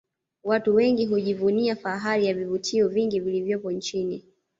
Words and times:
Watu 0.43 0.75
wengi 0.75 1.05
hujivunia 1.05 1.75
fahari 1.75 2.25
ya 2.25 2.33
vivutio 2.33 2.87
vingi 2.87 3.19
vilivyopo 3.19 3.71
nchini 3.71 4.25